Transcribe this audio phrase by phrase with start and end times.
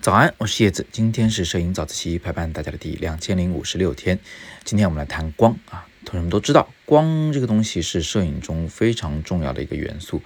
[0.00, 4.16] 早安，我是叶子，今天是摄影早自习陪伴大家的第两千零五十六天。
[4.62, 10.22] 今天我们来谈光啊，同学们都知道，光这个东西是摄影中非常重要的一个元素。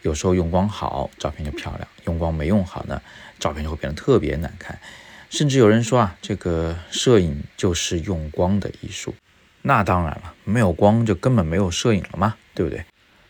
[0.00, 3.02] 有时候用光好，照片就漂亮；用光没用好呢，
[3.38, 4.78] 照片就会变得特别难看。
[5.28, 9.14] 甚至有人说啊，这个摄影就是用光的艺术。
[9.60, 12.82] 那当然了，没有光就根本没有摄影了嘛，对不对？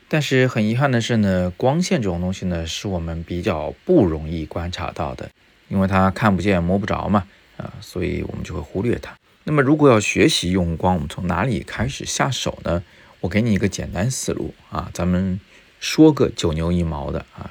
[0.08, 5.30] 但是很遗憾的是呢，光线这种东西呢，是我们比较不容易观察到的。
[5.68, 7.26] 因为它看不见摸不着嘛，
[7.58, 9.14] 啊，所以我们就会忽略它。
[9.44, 12.82] 那么如果要学习用光，我们从哪里开始下手呢？
[13.20, 15.38] 我给你一个简单思路啊，咱们
[15.78, 17.50] 说个九牛一毛的啊，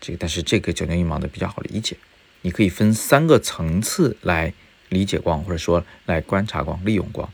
[0.00, 1.96] 这个但是这个九牛一毛的比较好理解。
[2.42, 4.54] 你可以分三个层次来
[4.88, 7.28] 理解光，或者说来观察光、利用光。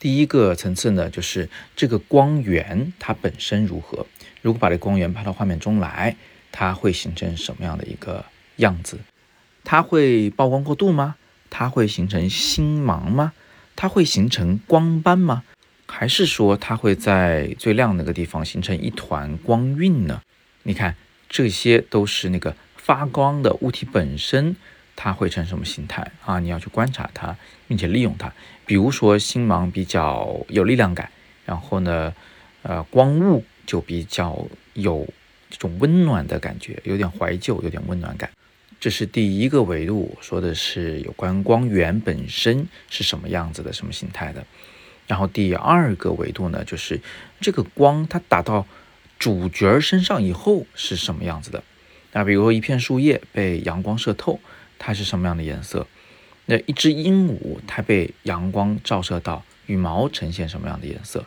[0.00, 4.06] 第一个层次呢，就是这个光源它本身如何。
[4.40, 6.16] 如果把这光源拍到画面中来，
[6.50, 8.24] 它会形成什么样的一个
[8.56, 8.98] 样子？
[9.62, 11.16] 它会曝光过度吗？
[11.50, 13.34] 它会形成星芒吗？
[13.76, 15.44] 它会形成光斑吗？
[15.86, 20.22] 还是说它会在最亮那个地方形成一团光晕呢？
[20.62, 20.96] 你看，
[21.28, 24.56] 这些都是那个发光的物体本身，
[25.02, 26.38] 它会成什么形态啊？
[26.40, 27.34] 你要去观察它，
[27.66, 28.30] 并且利用它。
[28.66, 31.10] 比如说星芒比较有力量感，
[31.46, 32.14] 然后呢，
[32.60, 35.08] 呃，光雾就比较有
[35.48, 38.28] 这种温暖的感觉，有点怀旧，有点温暖感。
[38.78, 44.44] 这是第一个维度，说的是有关光源本身是什么样子的，什么形态的。
[45.06, 47.00] 然后第二个维度呢，就是
[47.40, 48.66] 这个光它打到
[49.18, 51.64] 主角身上以后是什么样子的。
[52.12, 54.38] 那比如说一片树叶被阳光射透，
[54.80, 55.86] 它是什么样的颜色？
[56.46, 61.24] 那一只鹦鹉它被阳光照射到，羽毛呈现什么样的颜色？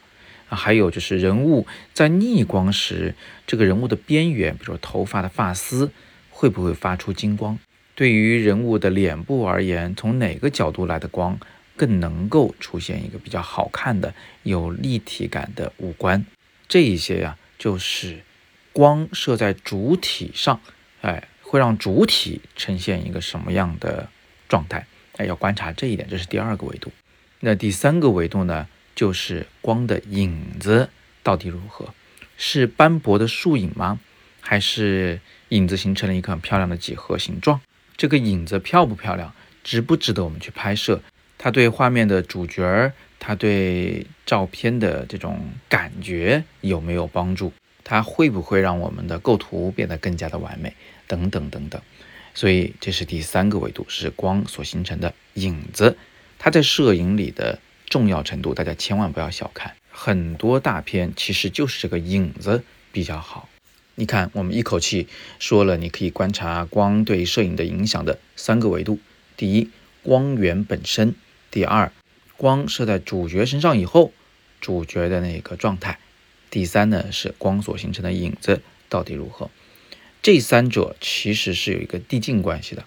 [0.49, 3.15] 啊，还有就是人物在逆光时，
[3.47, 5.89] 这个人物的边缘，比如说头发的发丝。
[6.35, 7.59] 会不会发出金光？
[7.93, 11.39] 对于人物的脸部而言，从哪个角度来的光
[11.77, 16.25] 更能够出现一个比较好看的、有立体感的五官？
[16.67, 18.23] 这一些呀，就是
[18.73, 20.59] 光射在主体上，
[21.01, 24.09] 哎，会让主体呈现一个什么样的
[24.49, 24.87] 状态？
[25.17, 26.91] 哎，要观察这一点，这是第二个维度。
[27.41, 30.89] 那第三个维度呢，就是光的影子
[31.21, 31.93] 到底如何？
[32.37, 33.99] 是斑驳的树影吗？
[34.41, 35.19] 还是？
[35.49, 37.61] 影子形成了一个很漂亮的几何形状，
[37.95, 39.31] 这个影子漂不漂亮，
[39.63, 40.99] 值不值得我们去拍摄？
[41.37, 45.39] 它对画面的主角儿，它对照片的这种
[45.69, 47.53] 感觉有没有帮助？
[47.83, 50.73] 它会不会让我们的构图变得更加的完美？
[51.07, 51.81] 等等等等。
[52.33, 55.97] 所以这是第三个维度，是光所形成的影子，
[56.39, 59.75] 它在摄影里的重要程度，大家千万不要小看。
[59.91, 63.47] 很多大片其实就是这个影子比较好。
[63.95, 65.07] 你看，我们一口气
[65.37, 68.97] 说了，你可以观察光对摄影的影响的三个维度：
[69.37, 69.69] 第一，
[70.01, 71.11] 光源本身；
[71.51, 71.91] 第二，
[72.35, 74.11] 光射在主角身上以后，
[74.59, 75.99] 主角的那个状态；
[76.53, 79.49] 第三呢，是光所形成的影子到底如何。
[80.21, 82.85] 这三者其实是有一个递进关系的。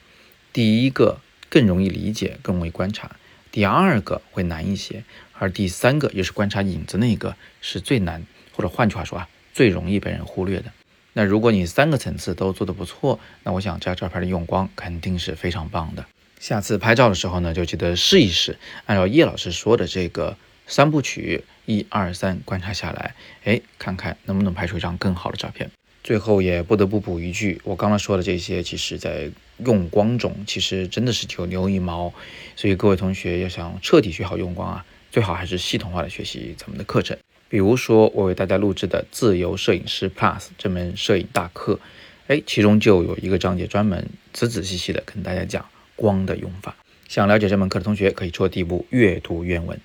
[0.52, 1.18] 第一个
[1.48, 3.16] 更容易理解，更容易观察；
[3.50, 10.66] 第二个会难一些，而第三个也是观察影子那个是最难，或者换句话说啊，最容易被人忽略的。
[11.14, 16.06] 那如果你三个层次都做得不错，那我想这张照片的用光肯定是非常棒的。
[16.38, 20.38] 下次拍照的时候呢，就记得试一试，按照叶老师说的这个
[20.68, 25.70] 三部曲，一二三，观察下来，哎，看看能不能拍出一张更好的照片。
[26.02, 29.28] 最后也不得不补一句，我刚刚说的这些，其实在
[29.58, 32.14] 用光中，其实真的是九牛一毛。
[32.54, 37.18] 所以各位同学要想彻底学好用光啊，最好还是系统化的学习咱们的课程。
[37.48, 41.80] 比如说，我为大家录制的《自由摄影师 Plus》这门摄影大课，
[42.28, 45.64] 哎，其中就有一个章节专门仔仔细细的跟大家讲
[45.96, 46.76] 光的用法。
[47.08, 49.80] 想了解这门课的同学，可以戳第一步阅读原文。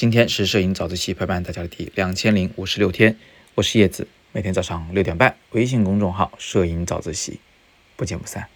[0.00, 3.18] 今天是摄影早自习陪伴大家的第两千零五十六天，
[3.54, 7.38] 我是叶子，每天早上六点半，微信公众号“摄影早自习”，
[7.96, 8.48] 不见不散。